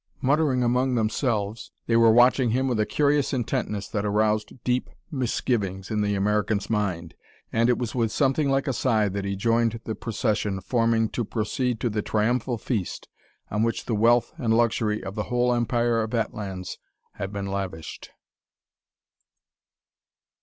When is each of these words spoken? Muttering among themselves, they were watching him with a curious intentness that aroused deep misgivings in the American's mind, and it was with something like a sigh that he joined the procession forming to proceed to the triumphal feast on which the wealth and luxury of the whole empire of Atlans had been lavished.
Muttering 0.19 0.63
among 0.63 0.95
themselves, 0.95 1.71
they 1.85 1.95
were 1.95 2.11
watching 2.11 2.49
him 2.49 2.67
with 2.67 2.79
a 2.79 2.87
curious 2.87 3.33
intentness 3.33 3.87
that 3.89 4.03
aroused 4.03 4.53
deep 4.63 4.89
misgivings 5.11 5.91
in 5.91 6.01
the 6.01 6.15
American's 6.15 6.71
mind, 6.71 7.13
and 7.53 7.69
it 7.69 7.77
was 7.77 7.93
with 7.93 8.11
something 8.11 8.49
like 8.49 8.67
a 8.67 8.73
sigh 8.73 9.09
that 9.09 9.25
he 9.25 9.35
joined 9.35 9.79
the 9.83 9.93
procession 9.93 10.59
forming 10.59 11.07
to 11.09 11.23
proceed 11.23 11.79
to 11.81 11.89
the 11.91 12.01
triumphal 12.01 12.57
feast 12.57 13.09
on 13.51 13.61
which 13.61 13.85
the 13.85 13.93
wealth 13.93 14.33
and 14.39 14.57
luxury 14.57 15.03
of 15.03 15.13
the 15.13 15.25
whole 15.25 15.53
empire 15.53 16.01
of 16.01 16.15
Atlans 16.15 16.79
had 17.17 17.31
been 17.31 17.45
lavished. 17.45 18.09